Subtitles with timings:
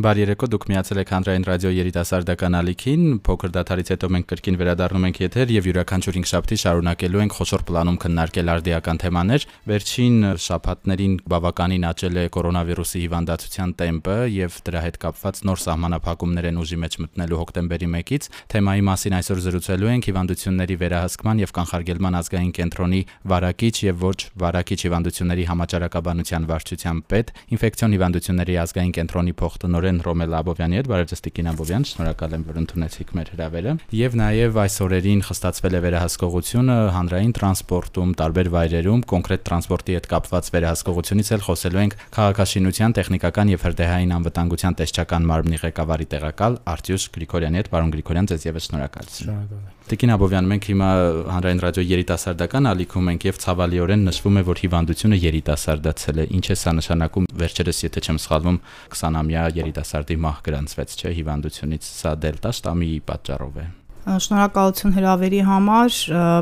[0.00, 5.02] Բարի երեկո, դուք միացել եք Հանրային ռադիո երիտասարդական ալիքին։ Փոքր դաթարից հետո մենք կրկին վերադառնում
[5.10, 11.16] ենք եթեր եւ յուրաքանչյուր 5 շաբթի շարունակելու ենք խոշոր պլանում քննարկել արդիական թեմաներ։ Վերջին շաբաթներին
[11.28, 16.96] բավականին աճել է կորոնավիրուսի հիվանդացության տեմպը եւ դրա հետ կապված նոր սահմանափակումներ են ուժի մեջ
[17.04, 23.02] մտնելու հոկտեմբերի 1-ից։ Թեմայի մասին այսօր զրուցելու ենք հիվանդությունների վերահսկման եւ կանխարգելման ազգային կենտրոնի
[23.34, 30.34] վարակիչ եւ ոչ վարակիչ հիվանդությունների համաճարակաբանության վարչության պետ, ինֆեկցիոն հիվանդությունների ազգային կենտրոնի փոխտնօրեն տնօրեն Ռոմել
[30.38, 35.22] Աբովյանի հետ, բարև Տիկին Աբովյան, շնորհակալ եմ, որ ընդունեցիք մեր հրավերը։ Եվ նաև այս օրերին
[35.26, 41.98] խստացվել է վերահսկողությունը հանրային տրանսպորտում, տարբեր վայրերում, կոնկրետ տրանսպորտի հետ կապված վերահսկողությունից էլ խոսելու ենք
[42.14, 48.48] քաղաքաշինության, տեխնիկական եւ հրդեհային անվտանգության տեսչական մարմնի ղեկավարի տեղակալ Արտյուշ Գրիգորյանի հետ, պարոն Գրիգորյան, ձեզ
[48.50, 50.88] եւս շնորհակալություն։ Շնորհակալ Տիկին Աբովյան, մենք հիմա
[51.34, 56.56] հանրային ռադիո երիտասարդական ալիքում ենք եւ ցավալիորեն նշվում է, որ հիվանդությունը երիտասարդացել է։ Ինչ է
[56.60, 58.60] սա նշանակում։ Վերջերս, եթե չեմ սխալվում,
[58.94, 63.66] 20-ամյա երիտասարդի մահ գրանցվեց, չէ, հիվանդությունից։ Սա դելտա շտամի պատճառով է։
[64.00, 65.98] Շնորհակալություն հրավերի համար։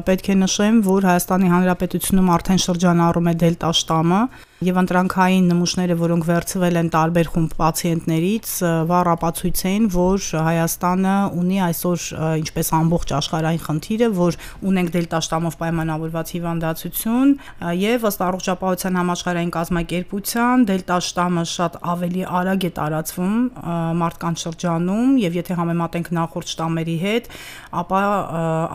[0.08, 4.20] Պետք է նշեմ, որ Հայաստանի Հանրապետությունում արդեն շրջանառում է դելտա շտամը,
[4.58, 8.48] եւ ընտրանքային նմուշները, որոնք վերցվել են տարբեր խումբ պացիենտներից,
[8.90, 12.06] վառ ապացույց են, որ Հայաստանը ունի այսօր
[12.42, 17.30] ինչպես ամբողջ աշխարհային խնդիրը, որ ունենք դելտա շտամով պայմանավորված հիվանդացություն
[17.78, 23.38] եւ ըստ առողջապահության համաշխարհային կազմակերպության դելտա շտամը շատ ավելի արագ է տարածվում
[24.02, 27.30] մարդկանց շրջանում եւ եթե համեմատենք նախորդ շտամերի հետ,
[27.78, 28.02] ապա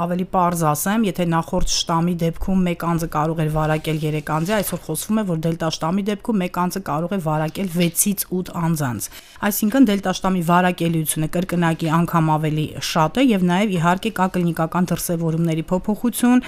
[0.07, 4.83] ավելի པարզ ասեմ, եթե նախորդ շտամի դեպքում 1 անձը կարող էր վարակել 3 անձի, այսօր
[4.87, 9.07] խոսվում է, որ դելտա շտամի դեպքում մեկ անձը կարող է վարակել 6-ից 8 անձանց։
[9.43, 15.63] Այսինքն դելտա շտամի վարակելիությունը կրկնակի անգամ ավելի շատ է եւ նաեւ իհարկե կա կլինիկական դրսևորումների
[15.73, 16.43] փոփոխություն։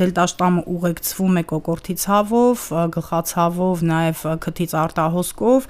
[0.00, 2.64] Դելտա շտամը ուղեկցվում է կոկորտի ցավով,
[2.96, 5.68] գլխացավով, նաեւ քթից արտահոսքով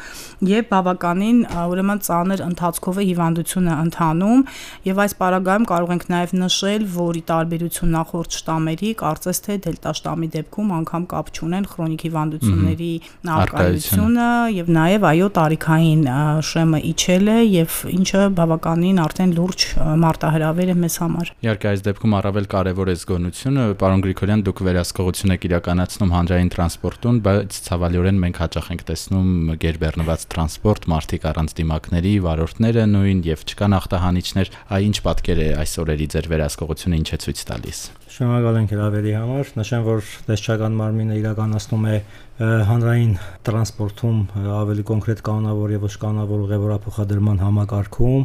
[0.51, 1.39] եւ բավականին
[1.71, 4.45] ուրեմն ծանր ընթացքով է հիվանդությունը ընթանում
[4.91, 9.93] եւ այս պարագայում կարող ենք նաեւ նշել, որ ի տարբերություն նախորդ շտամերի, կարծես թե դելտա
[10.01, 12.93] շտամի դեպքում անգամ կապ չունեն քրոնիկ հիվանդությունների
[13.35, 16.05] արկայությունը եւ նաեւ այո տարիքային
[16.51, 19.67] շեմը իջել է եւ ինչը բավականին արդեն լուրջ
[20.05, 25.35] մարտահրավեր է մեզ համար։ Իհարկե այս դեպքում առավել կարևոր է զգոնությունը, պարոն Գրիգորյան, դուք վերահսկողություն
[25.37, 29.31] եք իրականացնում հանրային տրանսպորտում, բայց ցավալիորեն մենք հաճախ ենք տեսնում
[29.65, 35.75] գերբեռնված տրանսպորտ, մարդիկ առանց դիմակների, վարորդները նույն եւ չկան ախտահանիչներ, այ ինչ պատկեր է այս
[35.85, 37.81] օրերի ձեր վերահսկողությունը ինչ է ցույց տալիս։
[38.11, 41.97] Շնորհակալ ենք հրավերի համար։ Նշեմ, որ տեսչական մարմինը իրականացնում է
[42.41, 43.11] հանրային
[43.45, 44.21] տրանսպորտում
[44.57, 48.23] ավելի կոնկրետ կանոնավոր եւ ոչ կանոնավոր ուղևորափոխադրման համակարգում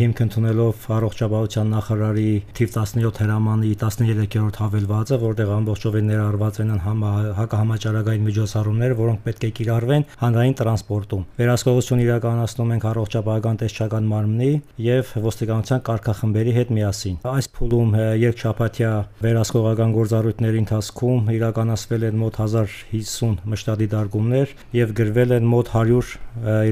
[0.00, 6.72] հիմք ընդունելով առողջապահության նախարարի թիվ 17 հրամանի 13-րդ հավելվածը, որտեղ ամբողջովին ներառված են
[7.38, 14.50] հակահամաճարակային միջոցառումները, որոնք պետք է կիրառվեն հանրային տրանսպորտում։ Վերահսկողություն իրականացնում ենք առողջապահական տեսչական մարմնի
[14.90, 23.51] եւ ոստիկանության կարգախմբերի հետ միասին։ Այս փուլում երկչափաթյա վերահսկողական գործառույթների ընթացքում իրականացվել են մոտ 1050
[23.52, 26.10] մշտադիտարկումներ եւ գրվել են մոտ 100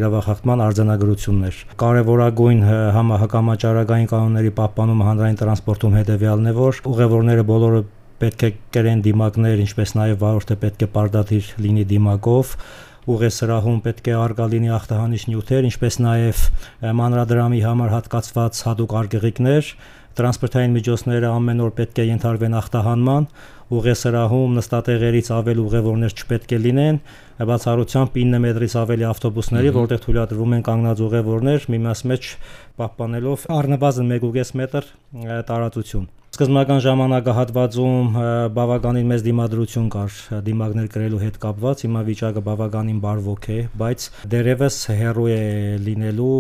[0.01, 2.61] իրավախախտման արձանագրություններ։ Կարևորագույն
[2.97, 7.83] համահակամաճարակային կանոնների պահպանումը հանրային տրանսպորտում հետեւյալն է, որ ուղևորները բոլորը
[8.21, 12.55] պետք է կրեն դիմակներ, ինչպես նաև վարորդը պետք է պարտադիր լինի դիմակով
[13.11, 16.43] ուղեսրահում պետք է արկա լինի ախտահանիչ նյութեր, ինչպես նաև
[17.01, 19.71] մանրադրամի համար հատկացված հատուկ արգեղիկներ,
[20.19, 23.27] տրանսպորտային միջոցները ամեն օր պետք է ենթարկվեն ախտահանման,
[23.71, 26.97] ուղեսրահում նստատեղերից ավել ուղևորներ չպետք է լինեն,
[27.51, 32.31] բացառությամբ 9 մետրից ավելի ավտոբուսների, որտեղ թույլատրվում են կանգնած ուղևորներ միմաց մեջ
[32.81, 34.91] պահպանելով առնվազն 1.5 մետր
[35.51, 38.19] տարածություն։ Սկզբնական ժամանակահատվածում
[38.55, 44.79] բավականին մեծ դիմադրություն կար դիմակներ կրելու հետ կապված, հիմա վիճակը բավականին բարվոք է, բայց դերևս
[45.01, 45.41] հերո է
[45.91, 46.31] լինելու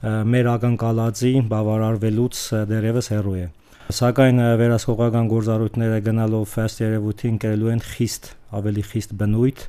[0.00, 3.48] մեր ակնկալածի բավարարվելուց դերևս հերո է
[3.90, 9.60] Սակայն վերահսկողական գործառույթները գնալով ըստ երևույթին կրելու են խիստ ավելի խիստ բնույթ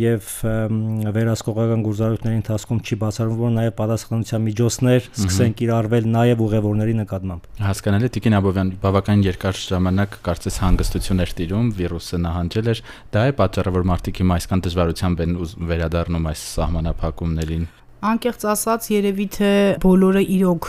[0.00, 0.28] եւ
[1.16, 8.12] վերահսկողական գործառույթների ընթացքում չի բացառվում որ նաեւ պատասխանատվության միջոցներ սկսեն կիրառվել նաեւ ուղևորների նկատմամբ հասկանալի
[8.16, 12.82] Տիկին Աբովյան բավական երկար ժամանակ կարծես հանգստություն էր տիրում վիրուսը նահանջել էր
[13.16, 15.36] դա է պատճառը որ մարդիկ հիմա այսքան դժվարությամբ են
[15.72, 17.68] վերադառնում այս սահմանափակումներին
[18.00, 19.48] Անկեղծ ասած, երևի թե
[19.82, 20.66] բոլորը իրոք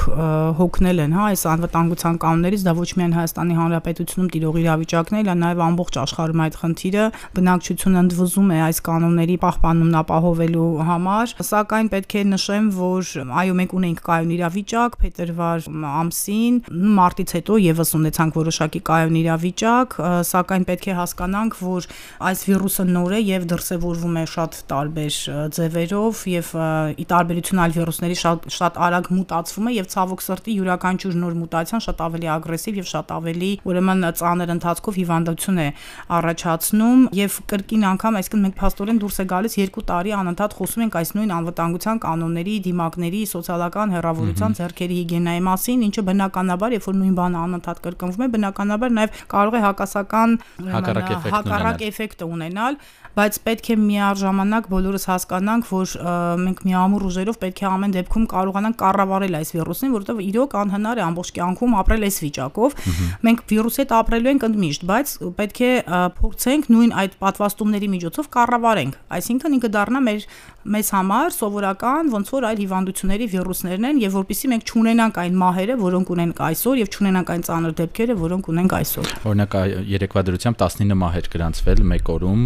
[0.58, 5.40] հոգնել են, հա, այս անվտանգության կանոններից, դա ոչ միայն Հայաստանի Հանրապետությունում տիրող իրավիճակն է, այլ
[5.40, 7.06] նաև ամբողջ աշխարհում այդ խնդիրը
[7.40, 13.76] բնակչությունը ընդվզում է այս կանոնների պահպանումն ապահովելու համար, սակայն պետք է նշեմ, որ այո, մենք
[13.80, 16.60] ունենք կայուն իրավիճակ, փետրվար ամսին,
[17.00, 19.98] մարտից հետո եւս ունեցանք որոշակի կայուն իրավիճակ,
[20.32, 21.90] սակայն պետք է հասկանանք, որ
[22.32, 25.20] այս վիրուսը նոր է եւ դրսեւորվում է շատ տարբեր
[25.56, 26.54] ձևերով եւ
[26.92, 31.84] ի տարբերություն այլ վիրուսների շատ շատ արագ մուտացվում է եւ ցավոք սրտի յուրաքանչյուր նոր մուտացիան
[31.86, 35.68] շատ ավելի ագրեսիվ եւ շատ ավելի ուրեմն ծանր ընթացքով հիվանդություն է
[36.18, 40.98] առաջացնում եւ կրկին անգամ այսինքն մենք փաստորեն դուրս է գալիս 2 տարի անընդհատ խոսում ենք
[41.02, 47.16] այս նույն անվտանգության կանոնների, դիմակների, սոցիալական հերավորության, ձեռքերի հիգիենայի մասին, ինչը բնականաբար, երբ որ նույն
[47.22, 50.38] բանը անընդհատ կրկնվում է, բնականաբար նաեւ կարող է հակասական
[50.72, 52.82] հակառակ էֆեկտ ունենալ
[53.12, 55.96] բայց պետք է միաժամանակ բոլորս հասկանանք, որ
[56.42, 61.06] մենք միամուռ ուժերով պետք է ամեն դեպքում կարողանանք կառավարել այս վիրուսին, որովհետև իրոք անհնար է
[61.12, 62.78] ամբողջ կյանքում ապրել այս վիճակով։
[63.28, 65.72] Մենք վիրուսի հետ ապրելու ենք ընդմիշտ, բայց պետք է
[66.22, 70.26] փորձենք նույն այդ պատվաստումների միջոցով կառավարենք։ Այսինքն ինքը դառնա մեր
[70.62, 75.78] մեզ համար սովորական ոնց որ այլ հիվանդությունների վիրուսներն են եւ որpիսի մենք չունենանք այն մահերը,
[75.82, 79.58] որոնք ունենք այսօր եւ չունենանք այն ծանր դեպքերը, որոնք ունենք այսօր։ Օրինակ
[79.90, 82.44] երեկվա դրությամբ 19 մահեր գրանցվել մեկ օրում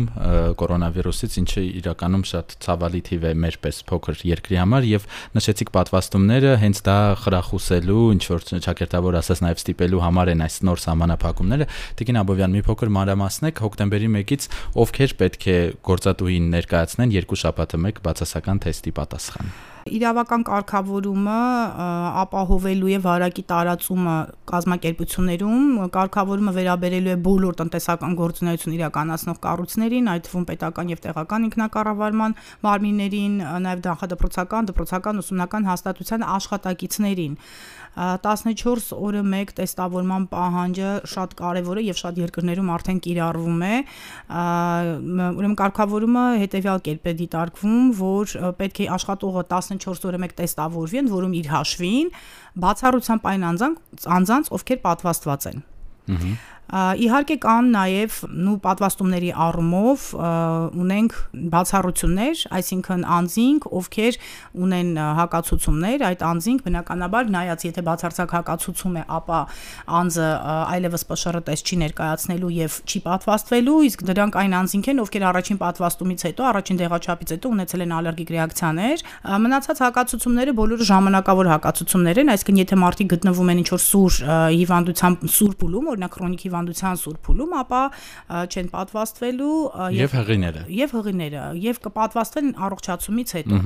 [0.64, 5.06] կորոնավիրուսից, ինչը իրականում շատ ցավալի թիվ է մեր պես փոքր երկրի համար եւ
[5.36, 10.84] նշեցիք պատվաստումները հենց դա խրախուսելու, ինչ որ ճակերտավոր ասած նաեւ ստիպելու համար են այս նոր
[10.86, 11.70] համանախապակումները։
[12.00, 14.50] Տիկին Աբովյան մի փոքր մանրամասնեք հոկտեմբերի 1-ից
[14.86, 15.60] ովքեր պետք է
[15.92, 21.34] գործատուին ներկայացնեն երկու շաբաթը մեկ բացասական թեստի պատասխան իրավական կարգավորումը
[22.24, 24.16] ապահովելու է վարակի տարածումը
[24.50, 32.38] կազմակերպություններում, կարգավորումը վերաբերելու է բոլոր տնտեսական գործունեություն իրականացնող կառույցներին, այդ թվում պետական եւ տեղական ինքնակառավարման
[32.66, 33.38] մարմիններին,
[33.70, 37.38] նաեւ նախադպրոցական, դպրոցական ուսումնական հաստատության աշխատակիցներին
[37.96, 43.76] 14 օրը 1 տեստավորման պահանջը շատ կարևոր է եւ շատ երկրներում արդեն կիրառվում է
[44.36, 49.75] ուրեմն կարգավորումը հետեւյալ կերպ է դիտարկվում որ պետք է աշխատողը 14
[50.10, 52.12] օրը 1 տեստավորվի ընդ որում իր հաշվին
[52.66, 55.64] բացառությամբ այն անձանց անձանց ովքեր պատվաստված են
[56.66, 60.06] Իհարկե կան նաև նու պատվաստումների առումով
[60.82, 61.18] ունենք
[61.54, 64.18] բացառություններ, այսինքն անձինք, ովքեր
[64.66, 64.90] ունեն
[65.20, 69.40] հակացություններ, այդ անձինք բնականաբար նայած եթե բացարձակ հակացուցում է, ապա
[70.02, 70.30] անձը
[70.76, 75.60] այլևս ՊՇՌ տեստ չի ներկայացնելու եւ չի պատվաստվելու, իսկ դրանք այն անձինք են, ովքեր առաջին
[75.62, 79.06] պատվաստումից հետո, առաջին դեղաչափից հետո ունեցել են ալերգիկ ռեակցիաներ,
[79.46, 84.20] մնացած հակացությունները բոլորը ժամանակավոր հակացություններ են, այսինքն եթե մարդիկ գտնվում են ինչ որ սուր
[84.56, 87.82] հիվանդությամբ սուր փուլում, օրինակ քրոնիկ հիվանդության սուր փուլում, ապա
[88.46, 89.58] չեն պատվաստվելու
[89.96, 93.60] եւ հղիները։ Եւ հղիները եւ կպատվաստվեն առողջացումից հետո։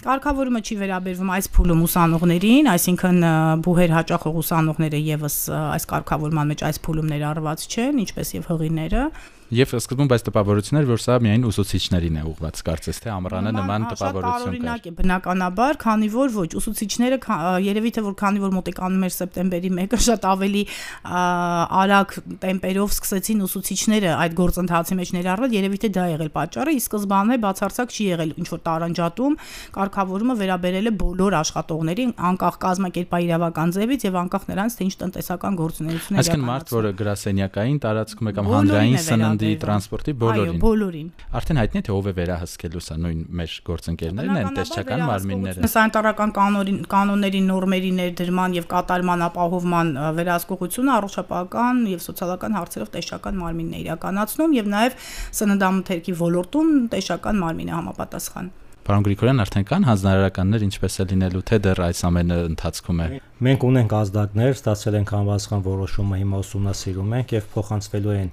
[0.00, 3.18] Կարգավորումը չի վերաբերվում այս փուլում ուսանողներին, այսինքն
[3.66, 9.02] բուհեր հաճախող ուսանողները եւս այս կարգավորման մեջ այս փուլում ներառված չեն, ինչպես եւ հղիները։
[9.50, 14.52] Եվ սկզբում բայց տպավորություններ, որ սա միայն ուսուցիչներին է ուղղված, կարծես թե ամռանը նման տպավորություն
[14.62, 17.18] կա։ Շատ բնականաբար, քանի որ ոչ ուսուցիչները
[17.66, 20.62] երևի թե որ քանի որ մոտեկանում էր սեպտեմբերի 1-ը շատ ավելի
[21.10, 22.14] արագ
[22.46, 27.90] տեմպերով սկսեցին ուսուցիչները այդ գործընթացի մեջ ներառվել, երևի թե դա եղել պատճառը, իսկ սկզբանե բացարձակ
[27.90, 29.36] չի եղել ինչ որ տարանջատում,
[29.74, 36.14] կարգավորումը վերաբերել է բոլոր աշխատողներին, անկախ կազմակերպայիրավական ձևից եւ անկախ նրանց թե ինչ տնտեսական գործունեություն
[36.14, 41.08] է Այսինքն մարդ, որը գրասենյակային տարածքում է կամ հանրային սննդի սննդի, տրանսպորտի բոլորին։ Բոլորին։
[41.40, 46.74] Արդեն հայտնի թե ով է վերահսկելու սա նույն մեր գործընկերներն են, տեսչական մարմինները։ Սանիտարական կանոնների
[46.94, 54.56] կանոնների նորմերի ներդրման եւ կատարման ապահովման վերահսկողությունը առողջապահական եւ սոցիալական հարցերով տեսչական մարմինն է իրականացնում
[54.60, 54.98] եւ նաեւ
[55.40, 61.80] սննդամթերքի ոլորտում տեսչական մարմինը համապատասխան։ Պարոն Գրիգորյան, արդեն կան հանձնարարականներ, ինչպես է լինելու, թե դեռ
[61.84, 63.08] այս ամենը ընթացքում է։
[63.46, 68.30] Մենք ունենք ազդակներ, ստացել ենք համազգան որոշումը, հիմա ուսումնասիրում ենք եւ փոխանցվելու են,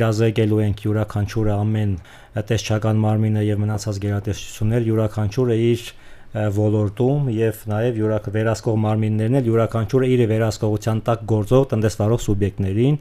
[0.00, 1.92] իրազեկելու ենք յուրաքանչյուրը ամեն
[2.50, 5.84] տեսչական մարմինը եւ մնացած գերատեսչություններ յուրաքանչյուրը իր
[6.30, 12.98] ոլորտում եւ նաեւ յուրակ վերահսկող մարմիններն էլ յուրաքանչյուրը իր վերահսկողության տակ գործող տնտեսվարող սուբյեկտներին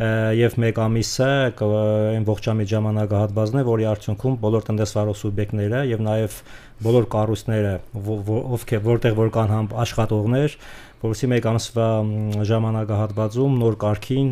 [0.00, 1.30] եւ մեկ ամիսը
[1.60, 6.36] այն ողջամիտ ժամանակահատվածն է, որի արդյունքում բոլոր տնտեսվարող սուբյեկտները եւ նաեւ
[6.80, 7.72] բոլոր կառույցները,
[8.56, 9.52] ովքեր որտեղ որ կան
[9.84, 10.54] աշխատողներ,
[11.00, 11.88] որովհետեւ մեկ ամսվա
[12.48, 14.30] ժամանակահատվածում նոր կարգին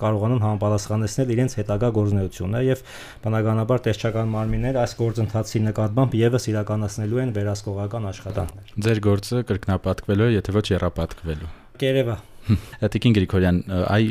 [0.00, 2.82] կարողանան համապատասխանեցնել իրենց հետագա գործունեությունը եւ
[3.24, 10.32] բնականաբար տեսչական մարմիններ այս գործընթացի նկատմամբ եւս իրականացնելու են վերահսկողական աշխատանքներ։ Ձեր գործը կրկնապատկվելու է,
[10.36, 13.56] եթե ոչ երապատկվելու։ Կերևա Տիկին Գրիգորյան,
[13.90, 14.04] այ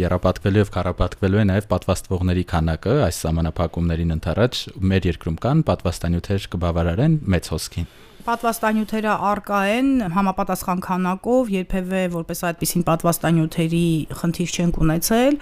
[0.00, 7.18] երապատկվելու եւ քարապատկվելու է նաեւ պատվաստվողների քանակը այս համանախապակումներին ընթരാճ մեր երկրում կան պատվաստանյութեր կբավարարեն
[7.36, 7.90] մեծ հոսքին։
[8.22, 13.86] Պատվաստանյութերը արկա են համապատասխան քանակով, երբևէ որպես այդպեսին պատվաստանյութերի
[14.20, 15.38] խնդիր չենք ունեցել։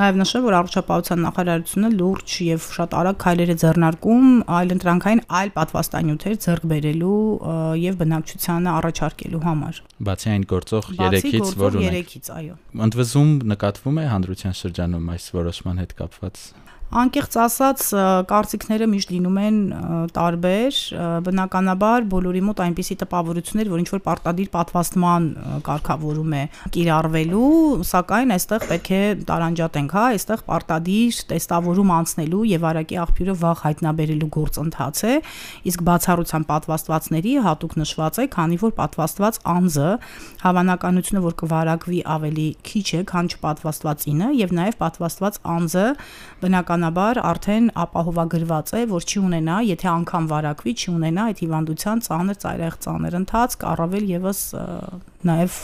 [0.00, 4.26] Նաև նշեմ, որ առողջապահության նախարարությունը լուրջ եւ շատ արագ քայլեր է ձեռնարկում
[4.58, 7.22] այլ ընտրանքային այլ պատվաստանյութեր ձեռք բերելու
[7.84, 14.10] եւ բնակչությանը առաջարկելու համար։ Բացի այն գործող 3-ից, որ ունենք 3-ից, այո։ Ընդվզում նկատվում է
[14.10, 16.44] հանրության շրջանում այս որոշման հետ կապված
[16.94, 17.82] Անկեղծ ասած,
[18.30, 19.56] կարծիքները միշտ լինում են
[20.14, 20.76] տարբեր,
[21.26, 25.26] բնականաբար բոլորի մոտ այնպիսի տպավորություններ, որ ինչ որ պարտադիր պատվաստման
[25.66, 26.42] կարգավորում է
[26.76, 27.48] կիրառվելու,
[27.88, 29.00] սակայն այստեղ պետք է
[29.30, 35.14] տարանջատենք, հա, այստեղ պարտադիր տեստավորում անցնելու եւ արակի աղբյուրը վաղ հայտնաբերելու գործընթաց է,
[35.74, 39.90] իսկ բացառության պատվաստվածների հատուկ նշված է, քանի որ պատվաստված անձը
[40.44, 45.86] հավանականությունը, որ կվարակվի ավելի քիչ է, քան չպատվաստվածինը եւ նաեւ պատվաստված անձը
[46.44, 52.02] բնական բնականաբար արդեն ապահովագրված է, որ չի ունենա, եթե անգամ վարակվի, չի ունենա այդ հիվանդության
[52.06, 54.40] ծանր ծայրահեղ ծանր ընթացք, առավել եւս
[55.30, 55.58] նաեւ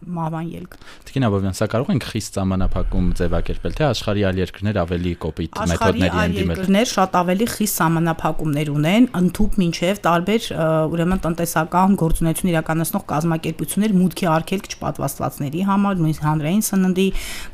[0.00, 0.76] մահվան ելք։
[1.10, 6.00] Տիկին Աբովյան, սա կարող ենք խիստ համանապակում ձևակերպել, թե աշխարհի այլ երկրներ ավելի կոպիտ մեթոդների
[6.00, 10.48] են դիմել։ Աշխարհի այլ երկրներ շատ ավելի խիստ համանապակումներ ունեն, ընդཐུպ մինչև տարբեր
[10.90, 17.06] ուրեմն տնտեսական գործունեություն իրականացնող կազմակերպություններ մուտքի արգելք չպատվաստվածների համար, նույնիսկ հանրային սննդի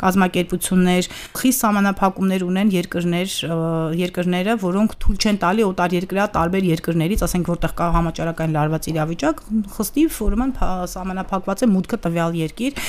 [0.07, 1.11] կազմակերպություններ,
[1.41, 3.37] խիստ համանապակումներ ունեն երկրներ,
[4.07, 9.43] երկրները, որոնք թույլ չեն տալի օտար երկրյա տարբեր երկրներից, ասենք որտեղ կա համաճարակային լարված իրավիճակ,
[9.77, 10.53] խստիվ ուրեմն
[10.97, 12.85] համանապակված է մուտքը տվյալ երկիր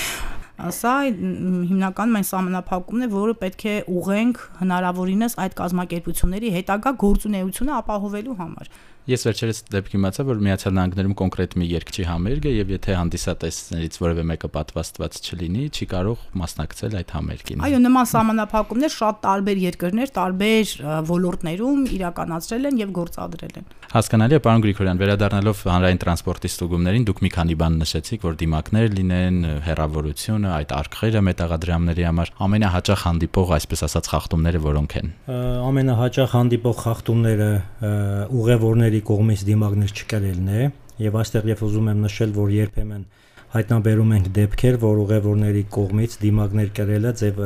[0.57, 8.37] Սա հիմնականում այն սահմանափակումն է, որը պետք է ուղենք հնարավորինս այդ կազմակերպությունների հետագա գործունեությունը ապահովելու
[8.39, 8.71] համար։
[9.07, 13.99] Ես վերջերս դեպք իմացա, որ Միացյալ Նահանգներում կոնկրետ մի երկչի համերգ է եւ եթե հանդիսատեսներից
[14.03, 20.11] որևէ մեկը պատվաստված չլինի, չի կարող մասնակցել այդ համերգին։ Այո, նման սահմանափակումներ շատ տարբեր երկրներ,
[20.17, 20.73] տարբեր
[21.07, 27.21] ոլորտներում իրականացրել են եւ գործադրել են։ Հասկանալի է, պարոն Գրիգորյան, վերադառնալով հանրային տրանսպորտի ստուգումներին, դուք
[27.23, 33.85] մի քանի բան նշեցիք, որ դիմակներ լինեն, հերավորությունը, այդ արկղերը մետաղադրամների համար ամենահաճախ հանդիպող, այսպես
[33.87, 35.13] ասած, խախտումները որոնք են։
[35.71, 37.49] Ամենահաճախ հանդիպող խախտումները
[38.37, 40.61] ուղևորների ծրագրերի կողմից դիմակներ չկրելն է
[40.97, 43.03] եւ այստեղ ես ուզում եմ նշել, որ երբեմն
[43.47, 47.37] հայտնաբերում ենք դեպքեր, որ ուղևորների կողմից դիմակներ կրելը ձև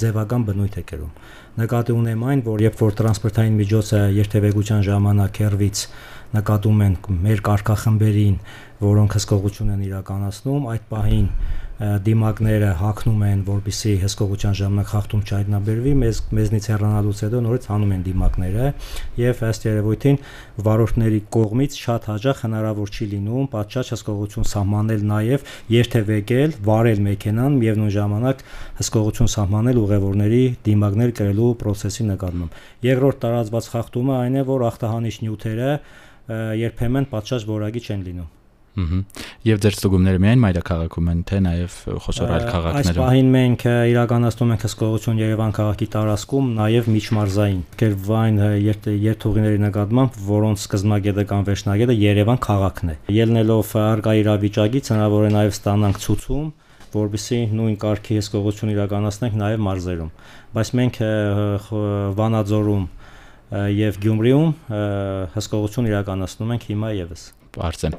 [0.00, 1.12] ձևական բնույթ է կրում։
[1.60, 5.84] Նկատի ունեմ այն, որ երբ որ տրանսպորտային միջոցը երթևեկության ժամանակ հերվից
[6.34, 6.94] նկատում են
[7.24, 8.36] մեր կարգախմբերին,
[8.84, 11.26] որոնք հսկողություն են իրականացնում, այդ պահին
[11.80, 18.02] դիմակները հակնում են, որբիսի հսկողության ժամանակ խախտում չհայտնաբերվի, մեզ մեզնից հեռանալուց հետո նորից հանում են
[18.08, 18.66] դիմակները
[19.20, 20.18] եւ ըստ երևույթին
[20.66, 25.46] վարորդների կողմից շատ հաջող հնարավոր չի լինում պատշաճ հսկողություն սահմանել նաեւ
[25.80, 28.44] երթևեկել, վարել մեքենան եւ նույն ժամանակ
[28.80, 32.60] հսկողություն սահմանել ուղևորների դիմակներ կրելու process-ի նկատմամբ։
[32.90, 35.72] Երկրորդ տարածված խախտումը այն է, որ ախտահանիչ նյութերը
[36.60, 38.30] երբեմն պատշաճ որակի չեն լինում
[38.70, 44.52] Եվ ձեր ստուգումները միայն մայրաքաղաքում են, թե նաև խոշոր այլ քաղաքներում։ Այս պահին մենք իրականացնում
[44.54, 48.38] ենք հսկողություն Երևան քաղաքի տարածքում, նաև միջմարզային Կերվայն
[49.10, 55.56] երթուղիների նկատմամբ, որոնց սկզբնագետը կամ վերջնագետը Երևան քաղաքն է։ Ելնելով արկա իրավիճակից հնարավոր է նաև
[55.58, 56.46] ստանանք ցուցում
[56.90, 60.10] որբիսի նույն կարգի հսկողություն իրականացնենք նաև մարզերում։
[60.56, 60.96] Բայց մենք
[62.18, 62.86] Վանաձորում
[63.78, 64.56] եւ Գյումրիում
[65.36, 67.90] հսկողություն իրականացնում ենք հիմա եւս Պարզ է։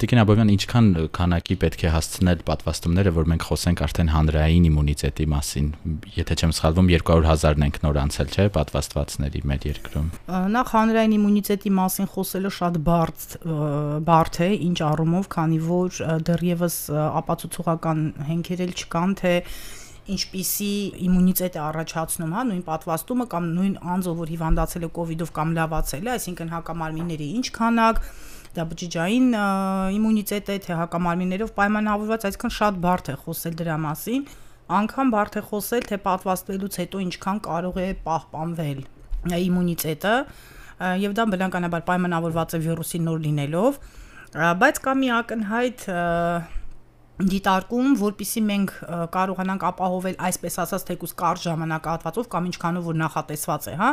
[0.00, 5.68] Տիկին Աբովյան, ինչքան քանակի պետք է հասցնել պատվաստումները, որ մենք խոսենք արդեն հանրային իմունիտետի մասին։
[6.14, 10.08] Եթե չեմ սխալվում, 200.000-ն ենք նոր անցել, չէ՞, պատվաստվածների մեր երկրում։
[10.54, 13.28] Նախ հանրային իմունիտետի մասին խոսելը շատ բարդ
[14.08, 19.34] բարդ է, ինչ առումով, քանի որ դեռևս ապացուցողական հենքեր էլ չկան, թե
[20.04, 20.72] ինչպիսի
[21.06, 25.30] իմունիտետ է առաջացնում, հա, նույն պատվաստումը կամ նույն անձը, որ հիվանդացել է կ ូវ իդով
[25.38, 28.02] կամ լավացել է, այսինքն հակամարմինների ինչ քանակ,
[28.54, 29.28] դա բջջային
[29.98, 34.26] իմունիտետ է, թե հակամարմիններով պայմանավորված, այսքան շատ բարդ է խոսել դրա մասին,
[34.78, 38.80] անգամ բարդ է խոսել, թե պատվաստվելուց հետո ինչքան կարող է պահպանվել
[39.44, 40.14] իմունիտետը,
[41.04, 43.80] եւ դա բնականաբար պայմանավորված է վիրուսի նոր լինելով,
[44.34, 45.84] բայց կա մի ակնհայտ
[47.14, 48.72] դիտարկում, որpիսի մենք
[49.14, 53.90] կարողանանք ապահովել այսպես ասած թեկուս կարճ ժամանակահատվածով կամ ինչքանով որ նախատեսված է, հա,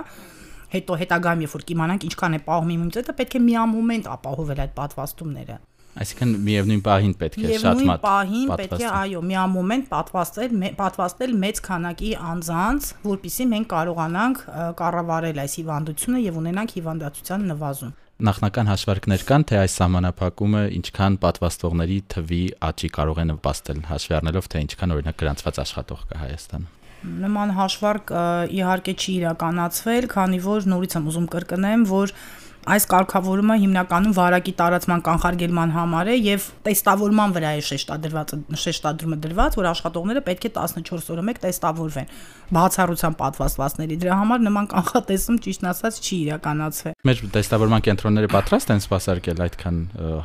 [0.76, 5.58] հետո հետագայում երբ որ կիմանանք ինչքան է պահում իմունիտետը, պետք է միամոմենտ ապահովել այդ պատվաստումները։
[5.92, 11.60] Այսինքն միևնույն պահին պետք է շատ մատ պահին պետք է այո միամոմենտ պատվաստել պատվաստել մեծ
[11.68, 14.46] քանակի անձանց, որpիսի մենք կարողանանք
[14.80, 21.98] կառավարել այս հիվանդությունը եւ ունենանք հիվանդացության նվազում նախնական հաշվարկներ կան, թե այս սահմանափակումը ինչքան պատվաստողների
[22.14, 26.70] թվի աճի կարող է նպաստել, հաշվի առնելով թե ինչքան օրինակ գրանցված աշխատող կա Հայաստանում
[27.02, 28.14] նման հաշվարկ
[28.58, 32.14] իհարկե չի իրականացվել, քանի որ նորից եմ ուզում կրկնեմ, որ
[32.62, 39.58] Այս կարգավորումը հիմնականում վարակի տարածման կանխարգելման համար է եւ տեստավորման վրա է շեշտադրված շեշտադրումը դրված,
[39.58, 42.12] որ աշխատողները պետք է 14 օրը մեկ տեստավորվեն
[42.52, 48.82] բացառության պատվաստվածների։ Դրա համար նման կանխատեսում ճիշտ ասած չի իրականացվել։ Մեր տեստավորման կենտրոնները պատրաստ են
[48.86, 49.78] սպասարկել այդքան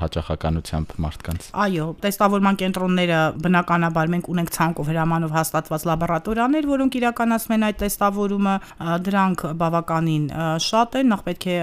[0.02, 7.66] հաճախականությամբ մարդկանց։ Այո, տեստավորման կենտրոնները բնականաբար մենք ունենք ցանկով հրամանով հաստատված լաբորատորիաներ, որոնք իրականացնում են
[7.71, 8.57] այդ տեստավորումը,
[9.07, 10.26] դրանք բավականին
[10.66, 11.57] շատ են, նախ պետք է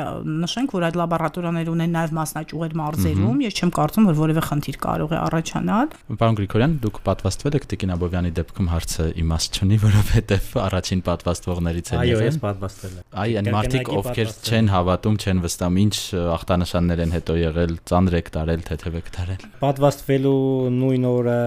[0.63, 5.13] նշենք, որ այդ լաբորատորիաներ ունեն նաև մասնաճյուղեր մարզերում, ես չեմ կարծում, որ որևէ խնդիր կարող
[5.13, 5.88] է առաջանալ։
[6.24, 12.03] Պարոն Գրիգորյան, դուք պատվաստվել եք Տիկին Աբովյանի դեպքում հարցը իմաստ չունի, որովհետև առաջին պատվաստվողներից են
[12.03, 15.96] եղել։ Այո, ես պատվաստվել եմ։ Այ այն մարդիկ, ովքեր չեն հավատում, չեն վստահում, ինչ
[16.34, 20.38] ախտանշաններ են հետո եղել, ծանր եք տարել, թեթև եք տարել։ Պատվաստվելու
[20.79, 21.41] նույն օրը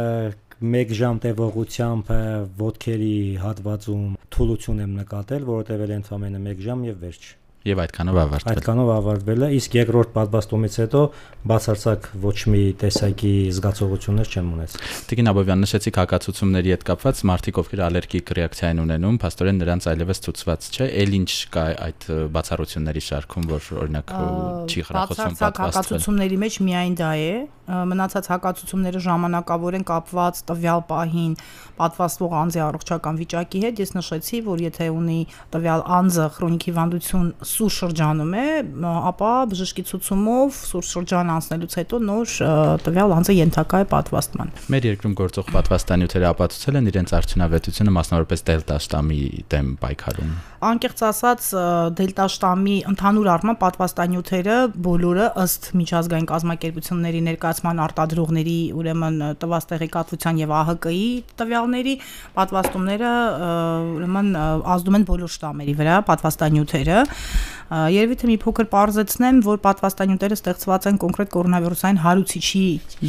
[0.56, 2.12] 1 ժամ տևողությամբ
[2.56, 7.26] ոդքերի հատվածում թուլություն եմ նկատել, որովհետև էլ ընդամենը 1 ժամ եւ վերջ։
[7.66, 11.00] Եվ այդքանով ավարտվել։ Այդքանով ավարտվել է, իսկ երկրորդ պատվաստումից հետո
[11.50, 17.82] բացարձակ ոչ մի տեսակի զգացողություններ չեմ ունեցել։ Տիկին Աբովյան նշեցիք հակացությունների հետ կապված մարդիկ, ովքեր
[17.86, 23.50] ալերգիկ ռեակցիա են ունենում, աստորեն նրանց այլևս ցուցված չէ, ել ինչ կա այդ բացառությունների շարքում,
[23.56, 24.16] որ օրինակ
[24.70, 27.32] չի խրախուսում պատվաստվել։ Հակացությունների մեջ միայն դա է,
[27.66, 31.32] մնացած հակացությունները ժամանակավոր են կապված տվյալ պահին
[31.76, 35.18] պատվաստվող անձի առողջական վիճակի հետ։ Ես նշեցի, որ եթե ունի
[35.56, 38.46] տվյալ անձը քրոնիկ հիվանդություն սուր շրջանում է,
[39.10, 42.34] ապա բժշկի ցուցումով սուր շրջան անցնելուց հետո նոր
[42.86, 48.78] տվյալ անձը ենթակա է պատվաստման։ Մեր երկրում գործող պատվաստանյութերը ապացուցել են իրենց արդյունավետությունը մասնավորապես դելտա
[48.86, 49.20] շտամի
[49.52, 50.32] դեմ պայքարում։
[50.66, 51.48] Անկեղծ ասած,
[52.00, 54.56] դելտա շտամի ընդհանուր առմամբ պատվաստանյութերը
[54.86, 57.20] բոլորը ըստ միջազգային կազմակերպությունների
[57.56, 61.06] ներկայացման արտադրողների, ուրեմն տված տեղեկատվության եւ ԱՀԿ-ի
[61.40, 61.94] տվյալների
[62.36, 63.12] պատվաստումները
[63.96, 64.28] ուրեմն
[64.76, 66.98] ազդում են բոլոր շտամերի վրա պատվաստանյութերը
[67.66, 72.66] Երևի թե մի փոքր parzեցնեմ, որ պատվաստանյութերը ստեղծված են կոնկրետ կորոնավիրուսային հարուցիչի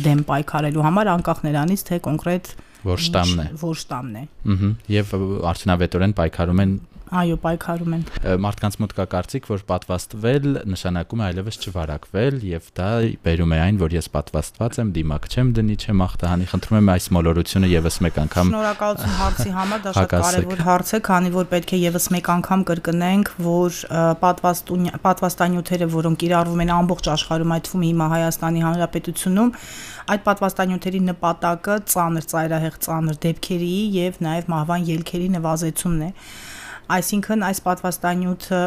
[0.07, 2.49] դեմ պայքարելու համար, անկախ նրանից, թե կոնկրետ
[2.87, 4.23] որ շտամն է։ Որ շտամն է։
[4.57, 5.13] Ահա, եւ
[5.51, 6.73] արդյունավետորեն պայքարում են
[7.07, 8.01] Այո, պայքարում են։
[8.43, 12.89] Մարդկանց մոտ կա կարծիք, որ պատվաստվել նշանակում է այլևս չվարակվել եւ դա
[13.23, 17.07] բերում է այն, որ ես պատվաստված եմ, դիմակ չեմ դնի, չեմ ախտահանի։ Խնդրում եմ այս
[17.17, 21.71] մոլորությունը եւս մեկ անգամ Շնորհակալություն հարցի համար, դա շատ կարեւոր հարց է, քանի որ պետք
[21.77, 23.79] է եւս մեկ անգամ կրկնենք, որ
[24.27, 29.51] պատվաստուն պատվաստանյութերը, որոնք կիրառվում են ամբողջ աշխարհում, այդ թվում հիմա Հայաստանի Հանրապետությունում,
[30.07, 36.11] այդ պատվաստանյութերի նպատակը ծանր ծայրահեղ ծանր դեպքերի եւ նաեւ մահվան ելքերի նվազեցումն է
[36.87, 38.59] այսինքն այս պատվաստանյութը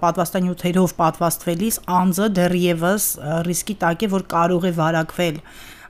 [0.00, 3.08] պատվաստանյութերով պատվաստվելիս անձը դեռևս
[3.48, 5.40] ռիսկի տակ է որ կարող է վարակվել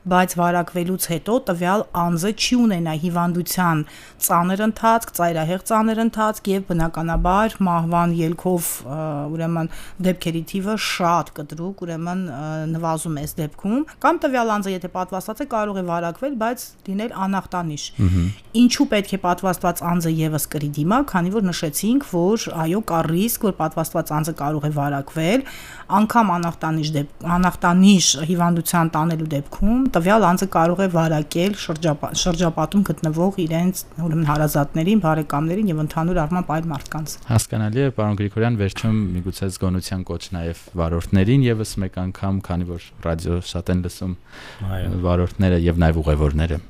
[0.09, 3.83] բայց վարակվելուց հետո տվյալ անձը չի ունենա հիվանդության
[4.27, 8.71] ծանր ընթացք, ծայրահեղ ծանր ընթացք եւ բնականաբար մահվան ելքով
[9.35, 9.71] ուրեմն
[10.09, 12.25] դեպքերի թիվը շատ կտրուկ ուրեմն
[12.73, 17.13] նվազում է այս դեպքում կամ տվյալ անձը եթե պատվաստած է կարող է վարակվել, բայց լինել
[17.27, 17.85] անախտանիշ։
[18.61, 23.47] Ինչու պետք է պատվաստված անձը եւս կրի դիմա, քանի որ նշեցինք, որ այո կա ռիսկ,
[23.51, 25.45] որ պատվաստված անձը կարող է վարակվել,
[26.01, 31.55] անգամ անախտանիշ դեպք անախտանիշ հիվանդության տանելու դեպքում տվյալ անձը կարող է վարակել
[32.21, 38.59] շրջապատում գտնվող իրենց ուրեմն հարազատներին, բարեկամներին եւ ընդհանուր առմամբ այլ մարդկանց։ Հասկանալի է, պարոն Գրիգորյան,
[38.61, 44.19] վերջում միգուցե զգոնության կոչ նաեւ վարորդներին եւս մեկ անգամ, քանի որ ռադիո շատ են լսում
[45.07, 46.61] վարորդները եւ նաեւ ուղևորները։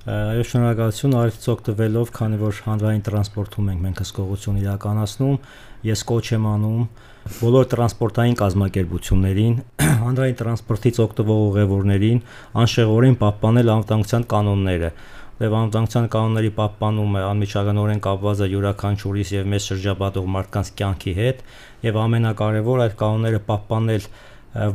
[0.00, 5.34] Այո, շնորհակալություն արիցից օգտվելով, քանի որ հանրային տրանսպորտում ենք մենք հսկողություն իրականացնում,
[5.84, 6.86] ես կոչ եմ անում
[7.40, 9.58] բոլոր տրանսպորտային կազմակերպություններին,
[10.06, 12.22] հանրային տրանսպորտից օգտվող ուղևորներին
[12.64, 14.90] անշեղորեն պահպանել անվտանգության կանոնները
[15.40, 21.44] եւ անվտանգության կանոնների պահպանումը անմիջականորեն կապված է յուրաքանչյուրիս եւ մեծ շրջապատող մարդկանց կյանքի հետ
[21.90, 24.08] եւ ամենակարևոր այդ կանոնները պահպանել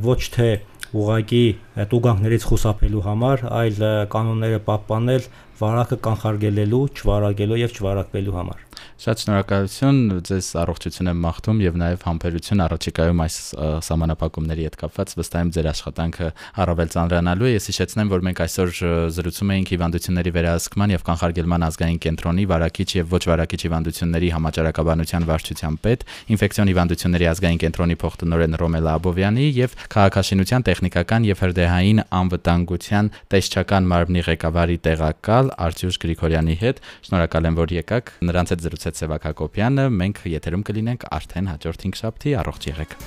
[0.05, 0.49] ոչ թե
[0.95, 1.43] ուղակի
[1.91, 3.79] տուգանքներից խուսափելու համար, այլ
[4.15, 5.27] կանոնները պահպանել
[5.61, 8.65] վարակը կանխարգելելու, չվարակելու եւ չվարակվելու համար։
[8.95, 13.37] Շատ շնորհակալություն, ձեզ առողջություն եմ մաղթում եւ նաեւ համբերություն առաջիկայում այս
[13.85, 16.29] սահմանապակումների հետ կապված վստահ եմ ձեր աշխատանքը
[16.63, 18.71] առավել ծանրանալու է։ Ես հիշեցնեմ, որ մենք այսօր
[19.15, 25.77] զրուցում էինք հիվանդությունների վերահսկման եւ կանխարգելման ազգային կենտրոնի վարակիչ եւ ոչ վարակիչ հիվանդությունների համաճարակաբանության վարչության
[25.85, 33.89] պետ, ինֆեկցիոն հիվանդությունների ազգային կենտրոնի փոխտնօրեն Ռոմելա Աբովյանի եւ քաղաքաշինության տեխնիկական եւ հրդեհային անվտանգության տեսչական
[33.91, 39.89] մարմնի ղեկավարի տեղակալ Արտյուշ Գրիգորյանի հետ։ Շնորհակալ եմ, որ եկաք։ Նրանց հետ զրուցեց Սևակ Հակոբյանը։
[40.03, 42.97] Մենք եթերում կլինենք արդեն հաջորդ 5 շաբթի։ Առողջ եղեք։